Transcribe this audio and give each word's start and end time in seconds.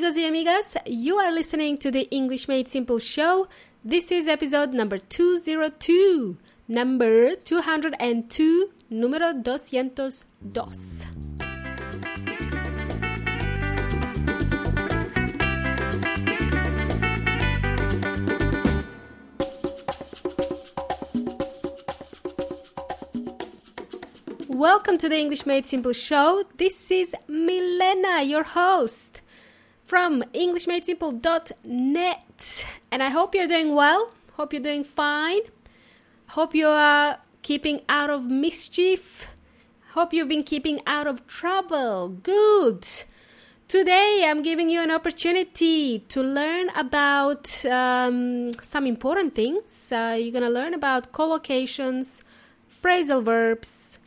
amigos 0.00 0.16
y 0.16 0.24
amigas. 0.24 0.78
You 0.86 1.18
are 1.18 1.30
listening 1.30 1.76
to 1.76 1.90
the 1.90 2.08
English 2.10 2.48
Made 2.48 2.70
Simple 2.70 2.98
show. 2.98 3.48
This 3.84 4.10
is 4.10 4.28
episode 4.28 4.72
number 4.72 4.96
202. 4.96 6.38
Number 6.68 7.36
202, 7.36 8.70
número 8.90 9.34
202. 9.44 10.24
Welcome 24.48 24.96
to 24.96 25.10
the 25.10 25.18
English 25.18 25.44
Made 25.44 25.66
Simple 25.66 25.92
show. 25.92 26.44
This 26.56 26.90
is 26.90 27.14
Milena, 27.28 28.22
your 28.22 28.44
host 28.44 29.20
from 29.90 30.22
EnglishMadeSimple.net. 30.34 32.66
And 32.92 33.02
I 33.02 33.08
hope 33.08 33.34
you're 33.34 33.48
doing 33.48 33.74
well. 33.74 34.12
Hope 34.34 34.52
you're 34.52 34.62
doing 34.62 34.84
fine. 34.84 35.40
Hope 36.28 36.54
you 36.54 36.68
are 36.68 37.18
keeping 37.42 37.80
out 37.88 38.08
of 38.08 38.22
mischief. 38.22 39.26
Hope 39.94 40.12
you've 40.12 40.28
been 40.28 40.44
keeping 40.44 40.80
out 40.86 41.08
of 41.08 41.26
trouble. 41.26 42.10
Good. 42.22 42.86
Today, 43.66 44.24
I'm 44.28 44.42
giving 44.42 44.70
you 44.70 44.80
an 44.80 44.92
opportunity 44.92 45.98
to 45.98 46.22
learn 46.22 46.68
about 46.76 47.64
um, 47.64 48.52
some 48.62 48.86
important 48.86 49.34
things. 49.34 49.90
Uh, 49.90 50.16
you're 50.16 50.30
going 50.30 50.44
to 50.44 50.50
learn 50.50 50.72
about 50.72 51.10
collocations, 51.10 52.22
phrasal 52.80 53.24
verbs, 53.24 53.98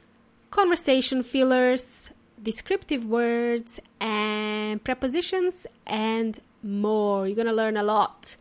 conversation 0.50 1.24
fillers, 1.24 2.10
descriptive 2.44 3.06
words, 3.06 3.80
and 4.00 4.84
prepositions, 4.84 5.66
and 5.88 6.40
more. 6.62 7.26
You're 7.28 7.36
going 7.36 7.48
to 7.48 7.54
learn 7.54 7.78
a 7.78 7.84
lot. 7.84 8.36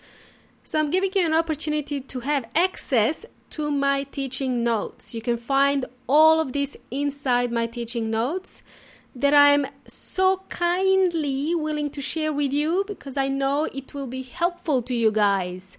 So, 0.65 0.79
I'm 0.79 0.91
giving 0.91 1.11
you 1.15 1.25
an 1.25 1.35
opportunity 1.35 2.01
to 2.01 2.21
have 2.21 2.45
access 2.55 3.27
to 3.51 3.71
my 3.71 4.05
teaching 4.05 4.65
notes. 4.65 5.15
You 5.15 5.21
can 5.21 5.37
find 5.37 5.85
all 6.07 6.41
of 6.41 6.53
this 6.53 6.77
inside 6.91 7.53
my 7.53 7.67
teaching 7.67 8.11
notes 8.11 8.63
that 9.15 9.35
I'm 9.35 9.67
so 9.87 10.43
kindly 10.49 11.55
willing 11.55 11.91
to 11.91 12.01
share 12.01 12.33
with 12.33 12.53
you 12.53 12.85
because 12.87 13.17
I 13.17 13.29
know 13.29 13.65
it 13.65 13.93
will 13.93 14.07
be 14.07 14.23
helpful 14.23 14.81
to 14.83 14.95
you 14.95 15.13
guys. 15.13 15.77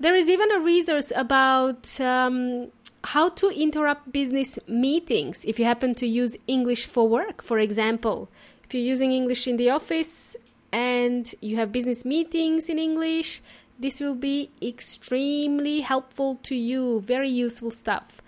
There 0.00 0.14
is 0.14 0.28
even 0.28 0.50
a 0.52 0.60
resource 0.60 1.12
about 1.14 2.00
um, 2.00 2.70
how 3.04 3.28
to 3.30 3.48
interrupt 3.50 4.12
business 4.12 4.58
meetings 4.66 5.44
if 5.44 5.58
you 5.58 5.64
happen 5.64 5.94
to 5.96 6.06
use 6.06 6.36
English 6.46 6.86
for 6.86 7.08
work, 7.08 7.42
for 7.42 7.58
example. 7.58 8.28
If 8.64 8.74
you're 8.74 8.82
using 8.82 9.12
English 9.12 9.46
in 9.46 9.56
the 9.56 9.70
office 9.70 10.36
and 10.72 11.32
you 11.40 11.56
have 11.56 11.72
business 11.72 12.04
meetings 12.04 12.68
in 12.68 12.78
English, 12.78 13.40
this 13.78 14.00
will 14.00 14.14
be 14.14 14.50
extremely 14.60 15.80
helpful 15.80 16.38
to 16.42 16.54
you. 16.54 17.00
Very 17.00 17.30
useful 17.30 17.70
stuff. 17.70 18.20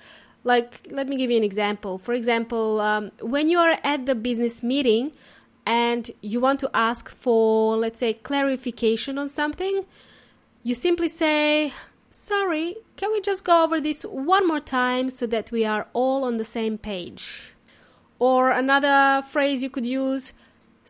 Like, 0.45 0.87
let 0.91 1.09
me 1.09 1.17
give 1.17 1.31
you 1.31 1.37
an 1.37 1.45
example. 1.45 1.99
For 1.99 2.15
example, 2.15 2.81
um, 2.81 3.11
when 3.21 3.51
you 3.51 3.59
are 3.59 3.79
at 3.85 4.07
the 4.07 4.15
business 4.15 4.63
meeting 4.63 5.13
and 5.67 6.11
you 6.23 6.41
want 6.41 6.61
to 6.61 6.71
ask 6.73 7.11
for, 7.11 7.77
let's 7.77 8.01
say, 8.01 8.15
clarification 8.15 9.19
on 9.19 9.29
something, 9.29 9.85
you 10.63 10.75
simply 10.75 11.09
say, 11.09 11.73
Sorry, 12.11 12.77
can 12.97 13.13
we 13.13 13.21
just 13.21 13.45
go 13.45 13.63
over 13.65 13.81
this 13.81 14.03
one 14.03 14.47
more 14.47 14.61
time 14.61 15.11
so 15.11 15.27
that 15.27 15.51
we 15.53 15.65
are 15.65 15.87
all 15.93 16.25
on 16.25 16.37
the 16.37 16.45
same 16.45 16.77
page? 16.77 17.55
Or 18.19 18.51
another 18.51 19.23
phrase 19.27 19.63
you 19.63 19.71
could 19.71 19.87
use 19.87 20.33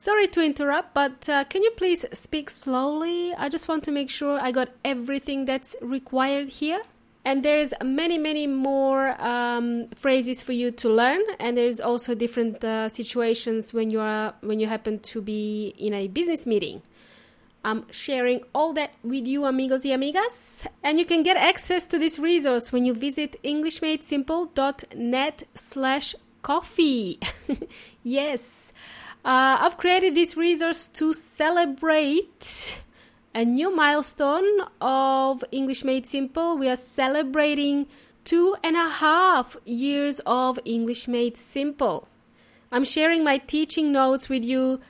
Sorry 0.00 0.28
to 0.28 0.42
interrupt, 0.42 0.94
but 0.94 1.28
uh, 1.28 1.44
can 1.44 1.62
you 1.62 1.72
please 1.72 2.06
speak 2.14 2.48
slowly? 2.48 3.34
I 3.34 3.50
just 3.50 3.68
want 3.68 3.84
to 3.84 3.90
make 3.90 4.08
sure 4.08 4.40
I 4.40 4.50
got 4.50 4.70
everything 4.82 5.44
that's 5.44 5.76
required 5.82 6.48
here. 6.48 6.80
And 7.22 7.44
there's 7.44 7.74
many, 7.84 8.16
many 8.16 8.46
more 8.46 9.20
um, 9.20 9.88
phrases 9.94 10.40
for 10.40 10.52
you 10.52 10.70
to 10.70 10.88
learn, 10.88 11.20
and 11.38 11.54
there's 11.54 11.82
also 11.82 12.14
different 12.14 12.64
uh, 12.64 12.88
situations 12.88 13.74
when 13.74 13.90
you 13.90 14.00
are 14.00 14.32
when 14.40 14.58
you 14.58 14.68
happen 14.68 15.00
to 15.00 15.20
be 15.20 15.74
in 15.76 15.92
a 15.92 16.08
business 16.08 16.46
meeting. 16.46 16.80
I'm 17.62 17.84
sharing 17.90 18.42
all 18.54 18.72
that 18.74 18.94
with 19.02 19.26
you, 19.26 19.44
amigos 19.44 19.84
y 19.84 19.90
amigas. 19.90 20.66
And 20.82 20.98
you 20.98 21.04
can 21.04 21.22
get 21.22 21.36
access 21.36 21.84
to 21.86 21.98
this 21.98 22.18
resource 22.18 22.72
when 22.72 22.86
you 22.86 22.94
visit 22.94 23.36
EnglishMadeSimple.net 23.44 25.42
slash 25.54 26.14
coffee. 26.42 27.20
yes. 28.02 28.72
Uh, 29.24 29.58
I've 29.60 29.76
created 29.76 30.14
this 30.14 30.36
resource 30.36 30.88
to 30.88 31.12
celebrate 31.12 32.80
a 33.34 33.44
new 33.44 33.74
milestone 33.74 34.62
of 34.80 35.44
English 35.52 35.84
Made 35.84 36.08
Simple. 36.08 36.56
We 36.56 36.70
are 36.70 36.76
celebrating 36.76 37.86
two 38.24 38.56
and 38.64 38.76
a 38.76 38.88
half 38.88 39.56
years 39.66 40.20
of 40.24 40.58
English 40.64 41.06
Made 41.08 41.36
Simple. 41.36 42.08
I'm 42.72 42.84
sharing 42.84 43.22
my 43.22 43.38
teaching 43.38 43.92
notes 43.92 44.28
with 44.28 44.44
you 44.44 44.80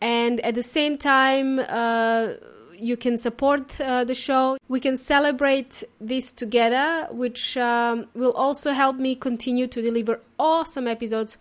and 0.00 0.40
at 0.40 0.54
the 0.54 0.62
same 0.62 0.98
time 0.98 1.58
uh, 1.58 2.34
you 2.78 2.96
can 2.96 3.16
support 3.16 3.80
uh, 3.80 4.04
the 4.04 4.14
show. 4.14 4.58
We 4.68 4.80
can 4.80 4.98
celebrate 4.98 5.82
this 6.00 6.30
together 6.30 7.08
which 7.10 7.56
um, 7.56 8.06
will 8.14 8.32
also 8.32 8.72
help 8.72 8.96
me 8.96 9.14
continue 9.14 9.66
to 9.66 9.82
deliver 9.82 10.20
awesome 10.38 10.86
episodes 10.86 11.38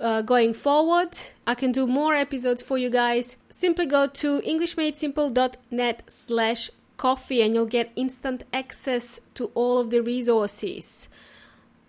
uh, 0.00 0.22
going 0.22 0.54
forward. 0.54 1.18
I 1.46 1.54
can 1.54 1.72
do 1.72 1.86
more 1.86 2.14
episodes 2.14 2.62
for 2.62 2.78
you 2.78 2.90
guys. 2.90 3.36
Simply 3.50 3.86
go 3.86 4.06
to 4.06 4.40
englishmadesimple.net 4.42 6.02
slash 6.06 6.70
coffee 6.96 7.42
and 7.42 7.54
you'll 7.54 7.66
get 7.66 7.92
instant 7.96 8.44
access 8.52 9.20
to 9.34 9.46
all 9.54 9.78
of 9.78 9.90
the 9.90 10.00
resources 10.00 11.08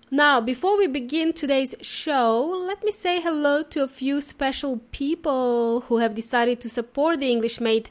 now, 0.09 0.40
before 0.40 0.78
we 0.78 0.88
begin 0.88 1.34
today's 1.34 1.75
show, 1.81 2.63
let 2.66 2.81
me 2.81 2.91
say 2.91 3.19
hello 3.19 3.62
to 3.63 3.84
a 3.84 3.90
few 3.90 4.22
special 4.22 4.79
people 4.91 5.81
who 5.81 5.97
have 5.97 6.16
decided 6.16 6.62
to 6.62 6.69
support 6.69 7.19
the 7.19 7.29
English 7.29 7.59
Made 7.59 7.90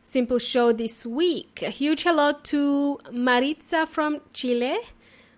Simple 0.00 0.38
show 0.38 0.72
this 0.72 1.04
week. 1.04 1.60
A 1.60 1.68
huge 1.68 2.04
hello 2.04 2.32
to 2.44 2.98
Maritza 3.12 3.84
from 3.84 4.22
Chile, 4.32 4.78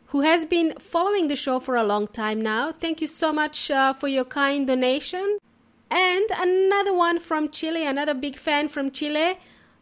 who 0.07 0.21
has 0.21 0.47
been 0.47 0.75
following 0.79 1.27
the 1.27 1.35
show 1.35 1.59
for 1.59 1.75
a 1.75 1.83
long 1.83 2.07
time 2.07 2.41
now. 2.41 2.71
Thank 2.71 3.01
you 3.01 3.09
so 3.09 3.33
much 3.33 3.69
uh, 3.69 3.93
for 3.93 4.07
your 4.07 4.25
kind 4.25 4.69
donation. 4.69 5.39
And 5.91 6.31
another 6.37 6.95
one 6.95 7.19
from 7.19 7.49
Chile, 7.49 7.85
another 7.85 8.15
big 8.15 8.37
fan 8.37 8.69
from 8.69 8.93
Chile. 8.93 9.37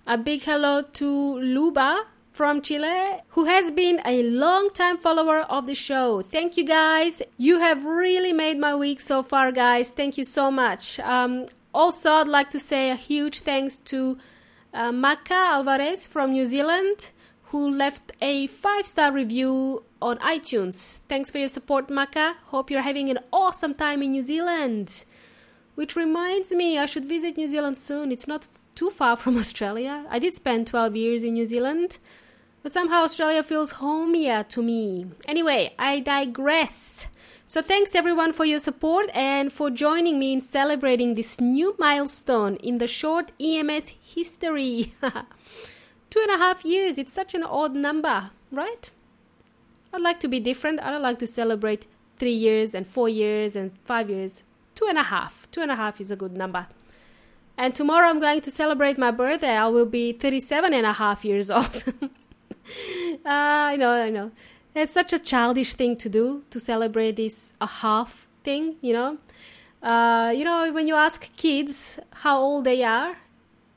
A 0.07 0.17
big 0.17 0.41
hello 0.45 0.81
to 0.81 1.39
Luba 1.41 2.07
from 2.39 2.63
Chile 2.63 3.21
who 3.31 3.47
has 3.47 3.73
been 3.73 4.01
a 4.05 4.23
long 4.23 4.71
time 4.71 4.97
follower 4.97 5.41
of 5.57 5.67
the 5.67 5.75
show. 5.75 6.23
Thank 6.23 6.57
you 6.57 6.65
guys. 6.65 7.21
You 7.37 7.59
have 7.59 7.85
really 7.85 8.33
made 8.33 8.61
my 8.61 8.77
week 8.77 9.01
so 9.01 9.25
far, 9.25 9.51
guys. 9.51 9.91
Thank 9.91 10.17
you 10.17 10.23
so 10.23 10.49
much. 10.49 11.01
Um, 11.01 11.47
also, 11.75 12.13
I'd 12.13 12.29
like 12.29 12.51
to 12.51 12.61
say 12.61 12.91
a 12.91 12.95
huge 12.95 13.41
thanks 13.41 13.79
to 13.91 14.19
uh, 14.73 14.93
Maka 14.93 15.35
Alvarez 15.35 16.07
from 16.07 16.31
New 16.31 16.45
Zealand 16.45 17.11
who 17.51 17.69
left 17.69 18.13
a 18.23 18.47
five 18.47 18.87
star 18.87 19.11
review 19.11 19.83
on 20.01 20.19
iTunes. 20.19 21.01
Thanks 21.09 21.33
for 21.33 21.39
your 21.39 21.49
support, 21.49 21.91
Maka. 21.91 22.37
Hope 22.55 22.71
you're 22.71 22.83
having 22.83 23.09
an 23.11 23.19
awesome 23.33 23.75
time 23.75 24.01
in 24.01 24.13
New 24.13 24.23
Zealand. 24.23 25.05
Which 25.75 25.97
reminds 25.97 26.53
me, 26.55 26.79
I 26.79 26.87
should 26.87 27.05
visit 27.05 27.37
New 27.37 27.49
Zealand 27.49 27.79
soon. 27.79 28.13
It's 28.13 28.29
not 28.29 28.47
too 28.77 28.91
far 28.91 29.17
from 29.17 29.37
Australia. 29.45 30.07
I 30.09 30.21
did 30.21 30.35
spend 30.35 30.69
12 30.69 30.95
years 30.95 31.25
in 31.25 31.35
New 31.35 31.47
Zealand. 31.47 31.99
But 32.63 32.73
somehow 32.73 33.03
Australia 33.03 33.43
feels 33.43 33.73
homier 33.73 34.43
to 34.45 34.63
me. 34.63 35.07
Anyway, 35.27 35.75
I 35.79 36.01
digress. 36.01 37.07
So 37.47 37.63
thanks 37.63 37.95
everyone 37.95 38.33
for 38.33 38.45
your 38.45 38.59
support 38.59 39.09
and 39.15 39.53
for 39.53 39.71
joining 39.71 40.19
me 40.19 40.35
in 40.35 40.41
celebrating 40.41 41.15
this 41.15 41.41
new 41.41 41.75
milestone 41.79 42.57
in 42.57 42.79
the 42.79 42.87
short 42.87 43.33
EMS 43.41 43.95
history. 44.03 44.93
Two 46.11 46.21
and 46.21 46.31
a 46.31 46.39
half 46.39 46.65
years, 46.65 46.99
it's 46.99 47.13
such 47.13 47.35
an 47.35 47.43
odd 47.43 47.75
number, 47.75 48.31
right? 48.51 48.91
I'd 49.93 50.03
like 50.03 50.21
to 50.21 50.29
be 50.29 50.41
different. 50.41 50.81
I 50.81 50.91
don't 50.91 51.01
like 51.03 51.19
to 51.21 51.27
celebrate 51.27 51.87
three 52.19 52.35
years 52.35 52.75
and 52.75 52.87
four 52.87 53.09
years 53.09 53.57
and 53.57 53.73
five 53.83 54.11
years. 54.11 54.43
Two 54.75 54.87
and 54.87 54.99
a 54.99 55.05
half. 55.05 55.49
Two 55.51 55.63
and 55.63 55.71
a 55.71 55.77
half 55.77 56.01
is 56.01 56.11
a 56.11 56.17
good 56.17 56.33
number. 56.33 56.67
And 57.57 57.75
tomorrow 57.75 58.09
I'm 58.09 58.21
going 58.21 58.43
to 58.43 58.51
celebrate 58.51 58.99
my 58.99 59.11
birthday. 59.11 59.57
I 59.57 59.69
will 59.69 59.87
be 59.87 60.13
37 60.13 60.75
and 60.75 60.87
a 60.87 60.93
half 60.93 61.25
years 61.25 61.51
old. 61.51 61.85
uh, 63.25 63.29
I 63.29 63.77
know, 63.77 63.91
I 63.91 64.11
know. 64.11 64.31
It's 64.75 64.93
such 64.93 65.13
a 65.13 65.19
childish 65.19 65.75
thing 65.75 65.97
to 65.97 66.09
do 66.09 66.45
to 66.51 66.61
celebrate 66.61 67.17
this 67.17 67.53
a 67.61 67.67
half 67.67 68.29
thing, 68.45 68.77
you 68.81 68.93
know. 68.93 69.19
Uh, 69.83 70.33
you 70.37 70.45
know, 70.45 70.73
when 70.73 70.87
you 70.89 70.95
ask 70.95 71.35
kids 71.37 71.99
how 72.13 72.39
old 72.39 72.65
they 72.65 72.83
are, 72.83 73.17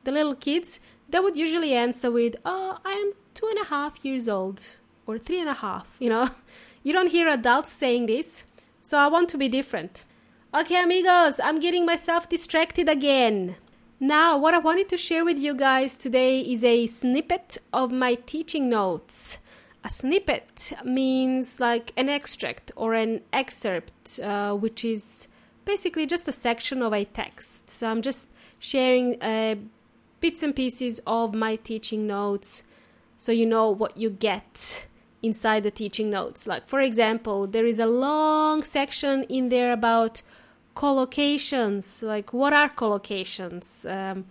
the 0.03 0.11
little 0.11 0.35
kids, 0.35 0.79
they 1.09 1.19
would 1.19 1.37
usually 1.37 1.73
answer 1.73 2.09
with, 2.11 2.35
"Oh, 2.45 2.77
I'm 2.83 3.13
two 3.33 3.47
and 3.47 3.59
a 3.59 3.65
half 3.65 4.03
years 4.03 4.27
old," 4.27 4.63
or 5.05 5.17
three 5.17 5.39
and 5.39 5.49
a 5.49 5.53
half. 5.53 5.95
You 5.99 6.09
know, 6.09 6.29
you 6.83 6.93
don't 6.93 7.11
hear 7.11 7.27
adults 7.27 7.71
saying 7.71 8.07
this, 8.07 8.45
so 8.81 8.97
I 8.97 9.07
want 9.07 9.29
to 9.29 9.37
be 9.37 9.47
different. 9.47 10.05
Okay, 10.53 10.83
amigos, 10.83 11.39
I'm 11.39 11.59
getting 11.59 11.85
myself 11.85 12.27
distracted 12.27 12.89
again. 12.89 13.55
Now, 14.03 14.35
what 14.35 14.55
I 14.55 14.57
wanted 14.57 14.89
to 14.89 14.97
share 14.97 15.23
with 15.23 15.37
you 15.37 15.53
guys 15.53 15.95
today 15.95 16.41
is 16.41 16.63
a 16.63 16.87
snippet 16.87 17.59
of 17.71 17.91
my 17.91 18.15
teaching 18.15 18.67
notes. 18.67 19.37
A 19.83 19.89
snippet 19.89 20.73
means 20.83 21.59
like 21.59 21.93
an 21.95 22.09
extract 22.09 22.71
or 22.75 22.95
an 22.95 23.21
excerpt, 23.31 24.19
uh, 24.19 24.55
which 24.55 24.83
is 24.83 25.27
basically 25.65 26.07
just 26.07 26.27
a 26.27 26.31
section 26.31 26.81
of 26.81 26.93
a 26.93 27.05
text. 27.05 27.69
So 27.69 27.87
I'm 27.87 28.01
just 28.01 28.25
sharing 28.57 29.21
uh, 29.21 29.53
bits 30.19 30.41
and 30.41 30.55
pieces 30.55 30.99
of 31.05 31.35
my 31.35 31.57
teaching 31.57 32.07
notes 32.07 32.63
so 33.17 33.31
you 33.31 33.45
know 33.45 33.69
what 33.69 33.97
you 33.97 34.09
get 34.09 34.87
inside 35.21 35.61
the 35.61 35.69
teaching 35.69 36.09
notes. 36.09 36.47
Like, 36.47 36.67
for 36.67 36.79
example, 36.79 37.45
there 37.45 37.67
is 37.67 37.77
a 37.77 37.85
long 37.85 38.63
section 38.63 39.25
in 39.25 39.49
there 39.49 39.71
about 39.71 40.23
collocations. 40.75 42.03
Like, 42.03 42.33
what 42.33 42.53
are 42.53 42.69
collocations? 42.69 43.85
Um, 43.89 44.25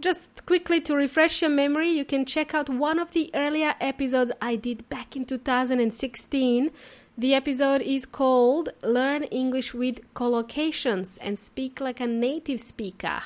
just 0.00 0.44
quickly 0.46 0.80
to 0.82 0.94
refresh 0.94 1.40
your 1.40 1.50
memory, 1.50 1.90
you 1.90 2.04
can 2.04 2.26
check 2.26 2.54
out 2.54 2.68
one 2.68 2.98
of 2.98 3.12
the 3.12 3.30
earlier 3.34 3.74
episodes 3.80 4.32
I 4.40 4.56
did 4.56 4.88
back 4.88 5.16
in 5.16 5.24
2016. 5.24 6.70
The 7.16 7.34
episode 7.34 7.80
is 7.80 8.06
called 8.06 8.70
Learn 8.82 9.22
English 9.24 9.72
with 9.72 10.12
Collocations 10.14 11.16
and 11.20 11.38
Speak 11.38 11.80
Like 11.80 12.00
a 12.00 12.06
Native 12.06 12.60
Speaker. 12.60 13.22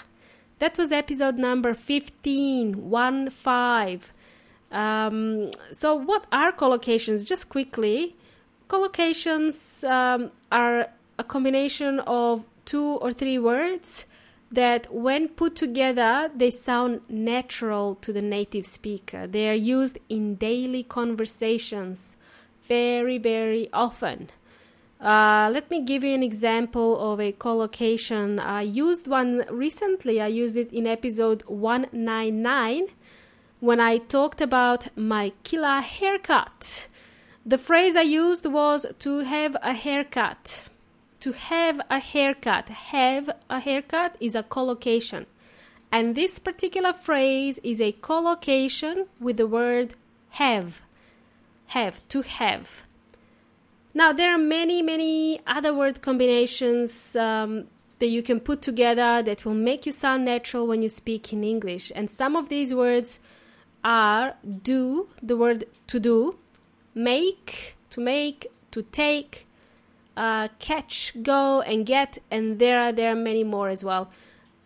That 0.58 0.76
was 0.76 0.92
episode 0.92 1.36
number 1.36 1.72
15, 1.72 2.90
1 2.90 3.30
5. 3.30 4.12
Um, 4.70 5.50
so, 5.72 5.94
what 5.94 6.26
are 6.30 6.52
collocations? 6.52 7.24
Just 7.24 7.48
quickly, 7.48 8.14
collocations 8.68 9.88
um, 9.88 10.30
are 10.52 10.88
a 11.18 11.24
combination 11.24 12.00
of 12.00 12.44
two 12.64 12.84
or 12.84 13.12
three 13.12 13.38
words 13.38 14.06
that, 14.50 14.92
when 14.92 15.28
put 15.28 15.56
together, 15.56 16.30
they 16.34 16.50
sound 16.50 17.00
natural 17.08 17.96
to 17.96 18.12
the 18.12 18.22
native 18.22 18.64
speaker. 18.64 19.26
They 19.26 19.50
are 19.50 19.54
used 19.54 19.98
in 20.08 20.36
daily 20.36 20.82
conversations 20.82 22.16
very, 22.62 23.18
very 23.18 23.68
often. 23.72 24.30
Uh, 25.00 25.48
let 25.52 25.70
me 25.70 25.82
give 25.82 26.02
you 26.02 26.12
an 26.12 26.22
example 26.22 27.12
of 27.12 27.20
a 27.20 27.32
collocation. 27.32 28.38
I 28.38 28.62
used 28.62 29.06
one 29.06 29.44
recently. 29.48 30.20
I 30.20 30.26
used 30.26 30.56
it 30.56 30.72
in 30.72 30.86
episode 30.86 31.42
199 31.46 32.86
when 33.60 33.80
I 33.80 33.98
talked 33.98 34.40
about 34.40 34.88
my 34.96 35.32
killer 35.44 35.80
haircut. 35.80 36.88
The 37.46 37.58
phrase 37.58 37.96
I 37.96 38.02
used 38.02 38.46
was 38.46 38.86
to 39.00 39.20
have 39.20 39.56
a 39.62 39.72
haircut. 39.72 40.68
To 41.20 41.32
have 41.32 41.80
a 41.90 41.98
haircut. 41.98 42.68
Have 42.68 43.30
a 43.50 43.60
haircut 43.60 44.16
is 44.20 44.34
a 44.34 44.42
collocation. 44.42 45.26
And 45.90 46.14
this 46.14 46.38
particular 46.38 46.92
phrase 46.92 47.58
is 47.62 47.80
a 47.80 47.92
collocation 47.92 49.06
with 49.20 49.36
the 49.36 49.46
word 49.46 49.94
have. 50.30 50.82
Have, 51.68 52.06
to 52.08 52.22
have. 52.22 52.84
Now, 53.94 54.12
there 54.12 54.32
are 54.32 54.38
many, 54.38 54.80
many 54.82 55.40
other 55.46 55.74
word 55.74 56.02
combinations 56.02 57.16
um, 57.16 57.66
that 57.98 58.06
you 58.06 58.22
can 58.22 58.38
put 58.38 58.62
together 58.62 59.22
that 59.22 59.44
will 59.44 59.54
make 59.54 59.86
you 59.86 59.92
sound 59.92 60.24
natural 60.24 60.66
when 60.66 60.82
you 60.82 60.88
speak 60.88 61.32
in 61.32 61.42
English. 61.42 61.90
And 61.94 62.10
some 62.10 62.36
of 62.36 62.48
these 62.48 62.72
words 62.72 63.18
are 63.82 64.34
do, 64.62 65.08
the 65.20 65.36
word 65.36 65.64
to 65.88 65.98
do, 65.98 66.38
make, 66.94 67.76
to 67.90 68.00
make, 68.00 68.46
to 68.70 68.82
take, 68.82 69.47
uh, 70.18 70.48
catch, 70.58 71.12
go, 71.22 71.60
and 71.60 71.86
get, 71.86 72.18
and 72.30 72.58
there 72.58 72.78
are 72.80 72.92
there 72.92 73.12
are 73.12 73.20
many 73.30 73.44
more 73.44 73.68
as 73.68 73.84
well. 73.84 74.10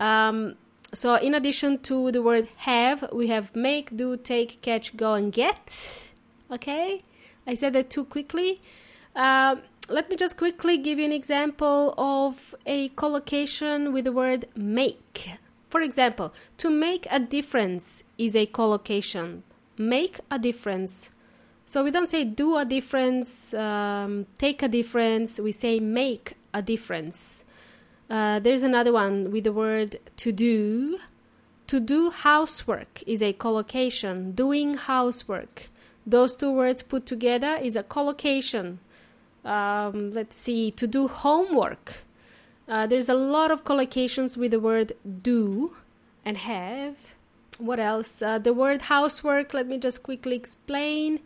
Um, 0.00 0.56
so, 0.94 1.14
in 1.14 1.34
addition 1.34 1.78
to 1.81 2.10
the 2.10 2.22
word 2.22 2.49
have, 2.56 3.08
we 3.12 3.26
have 3.28 3.54
make, 3.54 3.94
do, 3.94 4.16
take, 4.16 4.62
catch, 4.62 4.96
go, 4.96 5.12
and 5.12 5.31
get. 5.31 6.10
Okay, 6.50 7.02
I 7.46 7.54
said 7.54 7.75
that 7.75 7.90
too 7.90 8.04
quickly. 8.04 8.60
Uh, 9.14 9.56
let 9.88 10.08
me 10.08 10.16
just 10.16 10.38
quickly 10.38 10.78
give 10.78 10.99
you 10.99 11.04
an 11.04 11.12
example 11.12 11.94
of 11.99 12.54
a 12.64 12.88
collocation 12.90 13.93
with 13.93 14.06
the 14.06 14.12
word 14.12 14.46
make. 14.56 15.31
For 15.69 15.82
example, 15.82 16.32
to 16.58 16.70
make 16.70 17.06
a 17.10 17.20
difference 17.20 18.04
is 18.16 18.34
a 18.34 18.46
collocation. 18.46 19.43
Make 19.76 20.20
a 20.31 20.38
difference. 20.38 21.10
So 21.67 21.82
we 21.85 21.91
don't 21.91 22.09
say 22.09 22.25
do 22.25 22.56
a 22.56 22.64
difference, 22.64 23.55
um, 23.55 24.26
take 24.38 24.62
a 24.62 24.69
difference, 24.69 25.38
we 25.38 25.53
say 25.53 25.81
make 25.81 26.35
a 26.53 26.61
difference. 26.61 27.44
Uh, 28.11 28.41
there's 28.41 28.62
another 28.62 28.93
one 28.93 29.31
with 29.31 29.44
the 29.44 29.53
word 29.53 29.97
to 30.19 30.32
do. 30.32 30.99
To 31.69 31.81
do 31.81 32.11
housework 32.11 33.03
is 33.06 33.23
a 33.23 33.32
collocation. 33.32 34.32
Doing 34.32 34.75
housework. 34.75 35.69
Those 36.06 36.37
two 36.37 36.50
words 36.50 36.82
put 36.82 37.06
together 37.06 37.56
is 37.56 37.76
a 37.76 37.82
collocation. 37.82 38.81
Um, 39.44 40.11
let's 40.11 40.37
see, 40.37 40.70
to 40.73 40.87
do 40.87 41.09
homework 41.09 42.03
uh, 42.69 42.87
there's 42.87 43.09
a 43.09 43.14
lot 43.14 43.50
of 43.50 43.64
collocations 43.64 44.37
with 44.37 44.53
the 44.53 44.61
word 44.61 44.93
do 45.23 45.76
and 46.25 46.37
have. 46.38 46.97
What 47.59 47.79
else? 47.79 48.23
Uh, 48.23 48.38
the 48.38 48.53
word 48.53 48.82
housework, 48.82 49.53
let 49.53 49.67
me 49.67 49.79
just 49.79 50.03
quickly 50.03 50.37
explain. 50.37 51.20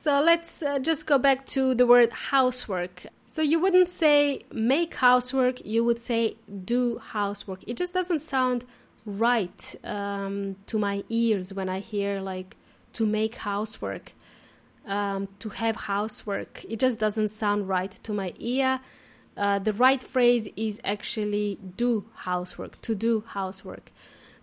So 0.00 0.20
let's 0.20 0.62
uh, 0.62 0.78
just 0.78 1.08
go 1.08 1.18
back 1.18 1.44
to 1.46 1.74
the 1.74 1.84
word 1.84 2.12
housework. 2.12 3.06
So 3.26 3.42
you 3.42 3.58
wouldn't 3.58 3.88
say 3.88 4.44
make 4.52 4.94
housework, 4.94 5.66
you 5.66 5.82
would 5.82 5.98
say 5.98 6.36
do 6.64 6.98
housework. 6.98 7.64
It 7.66 7.76
just 7.76 7.94
doesn't 7.94 8.22
sound 8.22 8.62
right 9.04 9.74
um, 9.82 10.54
to 10.68 10.78
my 10.78 11.02
ears 11.08 11.52
when 11.52 11.68
I 11.68 11.80
hear 11.80 12.20
like 12.20 12.56
to 12.92 13.06
make 13.06 13.34
housework, 13.34 14.12
um, 14.86 15.26
to 15.40 15.48
have 15.48 15.74
housework. 15.74 16.64
It 16.68 16.78
just 16.78 17.00
doesn't 17.00 17.30
sound 17.30 17.68
right 17.68 17.90
to 17.90 18.12
my 18.12 18.32
ear. 18.38 18.78
Uh, 19.36 19.58
the 19.58 19.72
right 19.72 20.00
phrase 20.00 20.46
is 20.54 20.80
actually 20.84 21.58
do 21.76 22.04
housework, 22.14 22.80
to 22.82 22.94
do 22.94 23.24
housework. 23.26 23.90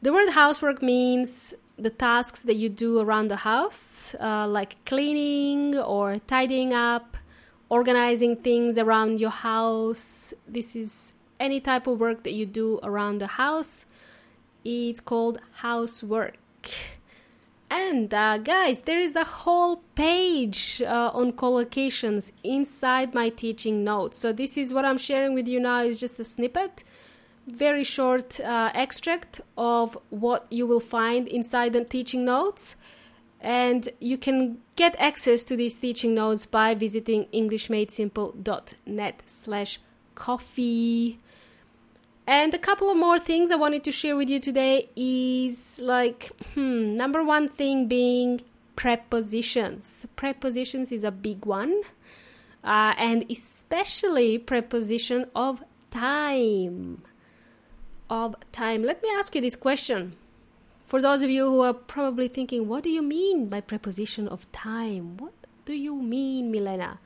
The 0.01 0.11
word 0.11 0.31
housework 0.31 0.81
means 0.81 1.55
the 1.77 1.89
tasks 1.89 2.41
that 2.41 2.55
you 2.55 2.69
do 2.69 2.99
around 2.99 3.27
the 3.27 3.35
house, 3.37 4.15
uh, 4.19 4.47
like 4.47 4.83
cleaning 4.85 5.77
or 5.77 6.19
tidying 6.19 6.73
up, 6.73 7.17
organizing 7.69 8.37
things 8.37 8.77
around 8.77 9.19
your 9.19 9.31
house. 9.31 10.33
This 10.47 10.75
is 10.75 11.13
any 11.39 11.59
type 11.59 11.87
of 11.87 11.99
work 11.99 12.23
that 12.23 12.33
you 12.33 12.45
do 12.45 12.79
around 12.83 13.19
the 13.19 13.27
house. 13.27 13.85
It's 14.63 14.99
called 14.99 15.39
housework. 15.51 16.37
And 17.69 18.13
uh, 18.13 18.37
guys, 18.37 18.79
there 18.81 18.99
is 18.99 19.15
a 19.15 19.23
whole 19.23 19.77
page 19.95 20.81
uh, 20.81 21.11
on 21.13 21.33
collocations 21.33 22.31
inside 22.43 23.13
my 23.13 23.29
teaching 23.29 23.83
notes. 23.83 24.17
So 24.17 24.31
this 24.31 24.57
is 24.57 24.73
what 24.73 24.85
I'm 24.85 24.97
sharing 24.97 25.33
with 25.33 25.47
you 25.47 25.59
now 25.59 25.81
is 25.81 25.97
just 25.97 26.19
a 26.19 26.23
snippet, 26.23 26.83
very 27.47 27.83
short 27.83 28.39
uh, 28.39 28.71
extract 28.73 29.41
of 29.57 29.97
what 30.09 30.47
you 30.49 30.65
will 30.65 30.79
find 30.79 31.27
inside 31.27 31.73
the 31.73 31.83
teaching 31.83 32.25
notes. 32.25 32.75
And 33.41 33.87
you 33.99 34.17
can 34.17 34.57
get 34.75 34.95
access 34.97 35.43
to 35.43 35.55
these 35.55 35.75
teaching 35.75 36.15
notes 36.15 36.45
by 36.45 36.73
visiting 36.73 37.25
englishmadesimple.net 37.25 39.23
slash 39.25 39.79
coffee. 40.15 41.19
And 42.25 42.53
a 42.55 42.57
couple 42.57 42.89
of 42.89 42.97
more 42.97 43.19
things 43.19 43.51
I 43.51 43.55
wanted 43.55 43.83
to 43.83 43.91
share 43.91 44.15
with 44.15 44.29
you 44.29 44.39
today 44.39 44.89
is 44.95 45.79
like, 45.79 46.31
hmm, 46.55 46.95
number 46.95 47.23
one 47.23 47.49
thing 47.49 47.87
being 47.87 48.41
prepositions. 48.75 50.07
Prepositions 50.15 50.91
is 50.91 51.03
a 51.03 51.11
big 51.11 51.45
one, 51.45 51.81
uh, 52.63 52.95
and 52.97 53.25
especially 53.29 54.39
preposition 54.39 55.27
of 55.35 55.63
time. 55.91 57.03
Of 58.09 58.35
time. 58.51 58.83
Let 58.83 59.01
me 59.01 59.09
ask 59.17 59.33
you 59.33 59.41
this 59.41 59.55
question. 59.55 60.15
For 60.85 61.01
those 61.01 61.23
of 61.23 61.29
you 61.31 61.45
who 61.49 61.61
are 61.61 61.73
probably 61.73 62.27
thinking, 62.27 62.67
what 62.67 62.83
do 62.83 62.89
you 62.91 63.01
mean 63.01 63.47
by 63.47 63.61
preposition 63.61 64.27
of 64.27 64.51
time? 64.51 65.17
What 65.17 65.33
do 65.65 65.73
you 65.73 65.95
mean, 65.95 66.51
Milena? 66.51 66.99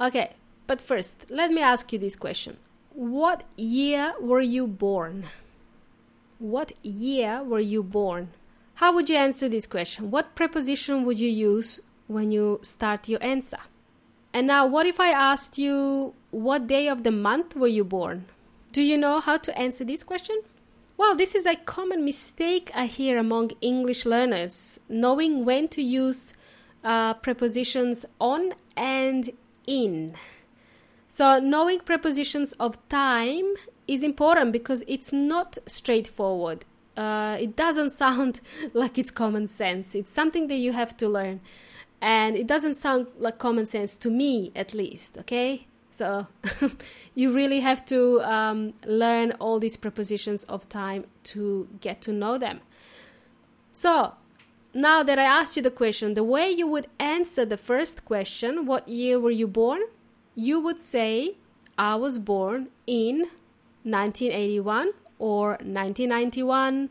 Okay, 0.00 0.32
but 0.66 0.80
first, 0.80 1.30
let 1.30 1.52
me 1.52 1.62
ask 1.62 1.92
you 1.92 1.98
this 1.98 2.16
question 2.16 2.56
what 2.94 3.44
year 3.56 4.14
were 4.20 4.40
you 4.40 4.66
born? 4.66 5.26
What 6.38 6.72
year 6.82 7.42
were 7.42 7.60
you 7.60 7.82
born? 7.82 8.30
How 8.74 8.92
would 8.94 9.08
you 9.08 9.16
answer 9.16 9.48
this 9.48 9.66
question? 9.66 10.10
What 10.10 10.34
preposition 10.34 11.04
would 11.04 11.18
you 11.18 11.30
use 11.30 11.80
when 12.08 12.32
you 12.32 12.58
start 12.62 13.08
your 13.08 13.22
answer? 13.22 13.58
And 14.32 14.48
now, 14.48 14.66
what 14.66 14.86
if 14.86 14.98
I 14.98 15.10
asked 15.10 15.58
you, 15.58 16.14
what 16.32 16.66
day 16.66 16.88
of 16.88 17.04
the 17.04 17.12
month 17.12 17.54
were 17.54 17.68
you 17.68 17.84
born? 17.84 18.26
Do 18.74 18.82
you 18.82 18.98
know 18.98 19.20
how 19.20 19.36
to 19.36 19.56
answer 19.56 19.84
this 19.84 20.02
question? 20.02 20.42
Well, 20.96 21.14
this 21.14 21.36
is 21.36 21.46
a 21.46 21.54
common 21.54 22.04
mistake 22.04 22.72
I 22.74 22.86
hear 22.86 23.18
among 23.18 23.52
English 23.60 24.04
learners, 24.04 24.80
knowing 24.88 25.44
when 25.44 25.68
to 25.68 25.80
use 25.80 26.32
uh, 26.82 27.14
prepositions 27.14 28.04
on 28.20 28.54
and 28.76 29.30
in. 29.68 30.16
So, 31.08 31.38
knowing 31.38 31.78
prepositions 31.86 32.52
of 32.54 32.76
time 32.88 33.54
is 33.86 34.02
important 34.02 34.50
because 34.50 34.82
it's 34.88 35.12
not 35.12 35.56
straightforward. 35.66 36.64
Uh, 36.96 37.36
it 37.38 37.54
doesn't 37.54 37.90
sound 38.04 38.40
like 38.72 38.98
it's 38.98 39.12
common 39.12 39.46
sense. 39.46 39.94
It's 39.94 40.10
something 40.10 40.48
that 40.48 40.56
you 40.56 40.72
have 40.72 40.96
to 40.96 41.08
learn. 41.08 41.42
And 42.00 42.34
it 42.36 42.48
doesn't 42.48 42.74
sound 42.74 43.06
like 43.20 43.38
common 43.38 43.66
sense 43.66 43.96
to 43.98 44.10
me, 44.10 44.50
at 44.56 44.74
least, 44.74 45.16
okay? 45.18 45.68
So 45.94 46.26
you 47.14 47.30
really 47.30 47.60
have 47.60 47.86
to 47.86 48.20
um, 48.22 48.74
learn 48.84 49.30
all 49.38 49.60
these 49.60 49.76
prepositions 49.76 50.42
of 50.44 50.68
time 50.68 51.04
to 51.34 51.68
get 51.80 52.02
to 52.02 52.12
know 52.12 52.36
them. 52.36 52.62
So 53.70 54.14
now 54.74 55.04
that 55.04 55.20
I 55.20 55.22
asked 55.22 55.56
you 55.56 55.62
the 55.62 55.70
question, 55.70 56.14
the 56.14 56.24
way 56.24 56.50
you 56.50 56.66
would 56.66 56.88
answer 56.98 57.44
the 57.44 57.56
first 57.56 58.04
question, 58.04 58.66
what 58.66 58.88
year 58.88 59.20
were 59.20 59.30
you 59.30 59.46
born? 59.46 59.82
You 60.34 60.58
would 60.58 60.80
say, 60.80 61.36
I 61.78 61.94
was 61.94 62.18
born 62.18 62.70
in 62.88 63.26
1981 63.84 64.88
or 65.20 65.50
1991. 65.50 66.90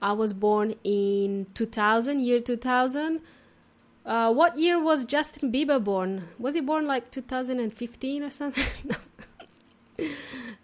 I 0.00 0.12
was 0.12 0.32
born 0.32 0.76
in 0.82 1.46
2000, 1.52 2.20
year 2.20 2.40
2000. 2.40 3.20
Uh, 4.04 4.32
what 4.32 4.58
year 4.58 4.82
was 4.82 5.04
Justin 5.04 5.52
Bieber 5.52 5.82
born? 5.82 6.28
Was 6.38 6.54
he 6.54 6.60
born 6.60 6.86
like 6.86 7.10
2015 7.10 8.22
or 8.22 8.30
something? 8.30 8.64
no. 9.98 10.06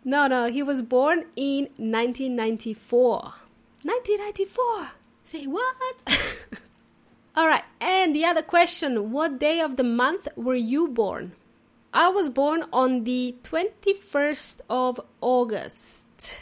no, 0.04 0.26
no, 0.26 0.50
he 0.50 0.62
was 0.62 0.82
born 0.82 1.24
in 1.36 1.64
1994. 1.76 3.34
1994! 3.82 4.90
Say 5.24 5.46
what? 5.46 5.76
All 7.36 7.46
right, 7.46 7.64
and 7.80 8.14
the 8.14 8.24
other 8.24 8.42
question 8.42 9.12
What 9.12 9.38
day 9.38 9.60
of 9.60 9.76
the 9.76 9.84
month 9.84 10.28
were 10.36 10.54
you 10.54 10.88
born? 10.88 11.32
I 11.92 12.08
was 12.08 12.30
born 12.30 12.64
on 12.72 13.04
the 13.04 13.36
21st 13.42 14.60
of 14.70 15.00
August. 15.20 16.38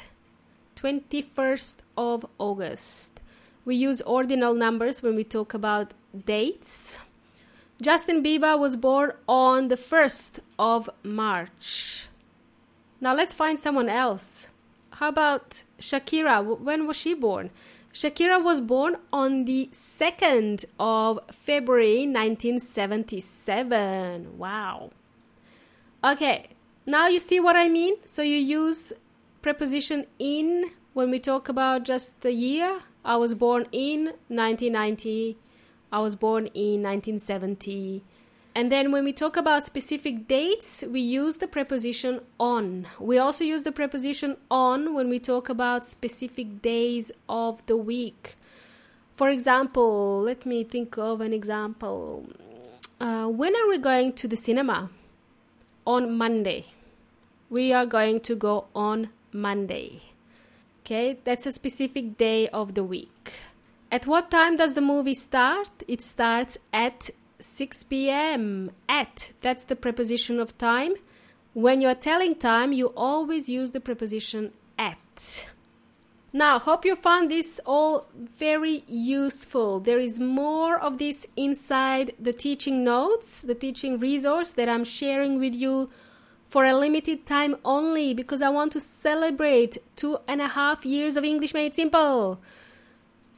21st 0.77 1.77
of 1.97 2.27
August. 2.39 3.21
We 3.65 3.77
use 3.77 4.01
ordinal 4.03 4.55
numbers 4.55 5.03
when 5.03 5.15
we 5.15 5.25
talk 5.25 5.55
about 5.55 5.95
dates. 6.25 6.99
Justin 7.81 8.23
Bieber 8.23 8.59
was 8.59 8.77
born 8.77 9.13
on 9.29 9.69
the 9.69 9.77
1st 9.77 10.41
of 10.59 10.91
March. 11.03 12.09
Now 13.01 13.15
let's 13.15 13.35
find 13.35 13.59
someone 13.59 13.89
else. 13.89 14.51
How 14.93 15.09
about 15.09 15.65
Shakira? 15.79 16.61
When 16.61 16.87
was 16.87 16.97
she 16.97 17.15
born? 17.15 17.51
Shakira 17.93 18.43
was 18.43 18.61
born 18.61 18.97
on 19.13 19.45
the 19.45 19.69
2nd 19.73 20.65
of 20.79 21.19
February 21.31 22.07
1977. 22.07 24.39
Wow. 24.39 24.91
Okay, 26.03 26.47
now 26.87 27.09
you 27.09 27.21
see 27.21 27.41
what 27.41 27.57
I 27.57 27.69
mean? 27.69 27.97
So 28.05 28.23
you 28.23 28.37
use 28.37 28.93
preposition 29.43 30.07
in 30.19 30.71
when 30.93 31.11
we 31.11 31.19
talk 31.19 31.49
about 31.49 31.85
just 31.85 32.21
the 32.23 32.33
year. 32.33 32.81
I 33.05 33.17
was 33.17 33.35
born 33.35 33.67
in 33.73 34.15
1990. 34.29 35.37
I 35.93 36.01
was 36.01 36.17
born 36.17 36.47
in 36.55 36.83
1970. 36.83 38.03
And 38.57 38.71
then 38.71 38.93
when 38.93 39.03
we 39.03 39.13
talk 39.13 39.37
about 39.37 39.65
specific 39.65 40.29
dates, 40.29 40.85
we 40.89 41.01
use 41.01 41.39
the 41.39 41.49
preposition 41.49 42.21
on. 42.39 42.87
We 43.01 43.19
also 43.19 43.43
use 43.43 43.65
the 43.65 43.73
preposition 43.73 44.37
on 44.49 44.95
when 44.95 45.09
we 45.09 45.19
talk 45.19 45.49
about 45.49 45.89
specific 45.89 46.63
days 46.63 47.11
of 47.29 47.67
the 47.67 47.77
week. 47.77 48.37
For 49.17 49.29
example, 49.29 50.23
let 50.23 50.47
me 50.47 50.63
think 50.63 50.97
of 50.99 51.21
an 51.21 51.33
example. 51.33 52.29
Uh, 53.01 53.27
when 53.27 53.57
are 53.57 53.69
we 53.69 53.79
going 53.79 54.13
to 54.15 54.29
the 54.29 54.37
cinema? 54.37 54.91
On 55.85 56.17
Monday. 56.17 56.67
We 57.51 57.73
are 57.73 57.87
going 57.87 58.21
to 58.21 58.37
go 58.37 58.67
on 58.75 59.11
Monday. 59.33 60.01
Okay, 60.81 61.19
that's 61.25 61.47
a 61.47 61.53
specific 61.53 62.17
day 62.17 62.49
of 62.49 62.75
the 62.75 62.85
week. 62.85 63.33
At 63.95 64.09
what 64.09 64.29
time 64.29 64.57
does 64.57 64.75
the 64.75 64.81
movie 64.81 65.15
start? 65.15 65.71
It 65.87 66.03
starts 66.03 66.59
at 66.73 67.11
6 67.39 67.85
p.m. 67.85 68.73
At, 68.89 69.31
that's 69.41 69.63
the 69.63 69.77
preposition 69.77 70.41
of 70.41 70.59
time. 70.59 70.95
When 71.53 71.81
you're 71.81 71.95
telling 71.95 72.35
time, 72.35 72.73
you 72.73 72.87
always 72.97 73.49
use 73.49 73.71
the 73.71 73.79
preposition 73.79 74.53
at. 74.77 75.49
Now, 76.33 76.59
hope 76.59 76.85
you 76.85 76.97
found 76.97 77.31
this 77.31 77.61
all 77.65 78.09
very 78.17 78.83
useful. 78.89 79.79
There 79.79 80.01
is 80.01 80.19
more 80.19 80.77
of 80.77 80.99
this 80.99 81.25
inside 81.37 82.15
the 82.19 82.33
teaching 82.33 82.83
notes, 82.83 83.43
the 83.43 83.55
teaching 83.55 84.01
resource 84.01 84.55
that 84.55 84.69
I'm 84.69 84.83
sharing 84.83 85.39
with 85.39 85.55
you 85.55 85.89
for 86.49 86.65
a 86.65 86.77
limited 86.77 87.27
time 87.27 87.55
only 87.65 88.13
because 88.13 88.43
I 88.43 88.49
want 88.49 88.73
to 88.73 88.81
celebrate 88.81 89.79
two 89.95 90.19
and 90.27 90.41
a 90.41 90.49
half 90.49 90.85
years 90.85 91.17
of 91.17 91.23
English 91.23 91.55
Made 91.55 91.77
Simple. 91.77 92.41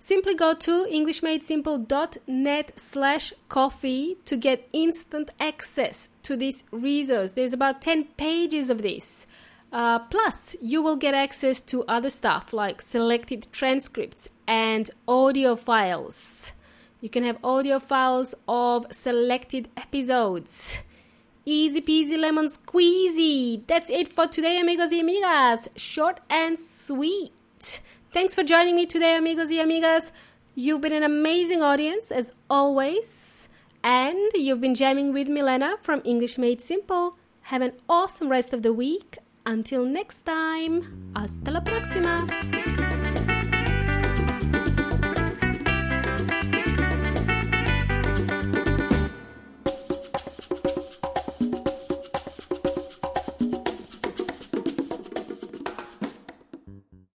Simply 0.07 0.37
go 0.37 0.55
to 0.55 0.87
englishmadesimple.net 0.87 2.73
slash 2.79 3.33
coffee 3.49 4.17
to 4.27 4.37
get 4.37 4.69
instant 4.73 5.31
access 5.41 6.11
to 6.23 6.37
this 6.37 6.63
resource. 6.71 7.33
There's 7.33 7.53
about 7.53 7.83
10 7.83 8.05
pages 8.17 8.71
of 8.71 8.83
this. 8.83 9.27
Uh, 9.73 9.99
plus, 9.99 10.55
you 10.61 10.81
will 10.81 10.95
get 10.95 11.15
access 11.15 11.61
to 11.63 11.83
other 11.89 12.09
stuff 12.09 12.53
like 12.53 12.81
selected 12.81 13.49
transcripts 13.51 14.29
and 14.47 14.89
audio 15.09 15.57
files. 15.57 16.53
You 17.01 17.11
can 17.11 17.25
have 17.25 17.45
audio 17.45 17.81
files 17.81 18.33
of 18.47 18.87
selected 18.93 19.69
episodes. 19.77 20.83
Easy 21.45 21.81
peasy 21.81 22.17
lemon 22.17 22.47
squeezy. 22.47 23.67
That's 23.67 23.91
it 23.91 24.13
for 24.13 24.29
today, 24.29 24.61
amigos 24.61 24.93
y 24.93 25.01
amigas. 25.01 25.67
Short 25.75 26.21
and 26.31 26.57
sweet. 26.61 27.33
Thanks 28.13 28.35
for 28.35 28.43
joining 28.43 28.77
me 28.77 28.87
today, 28.87 29.17
amigos 29.17 29.51
y 29.51 29.57
amigas. 29.57 30.13
You've 30.55 30.81
been 30.81 30.93
an 30.93 31.03
amazing 31.03 31.63
audience 31.63 32.11
as 32.11 32.33
always. 32.49 33.49
And 33.85 34.31
you've 34.35 34.61
been 34.61 34.75
jamming 34.75 35.13
with 35.13 35.29
Milena 35.29 35.77
from 35.83 36.01
English 36.05 36.39
Made 36.39 36.63
Simple. 36.63 37.17
Have 37.43 37.63
an 37.63 37.73
awesome 37.89 38.29
rest 38.29 38.53
of 38.53 38.63
the 38.63 38.73
week. 38.73 39.19
Until 39.45 39.85
next 39.85 40.25
time, 40.25 41.13
hasta 41.15 41.51
la 41.51 41.61
próxima. 41.61 42.96